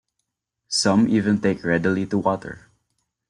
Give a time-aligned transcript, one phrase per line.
[0.67, 2.71] Some even take readily to water.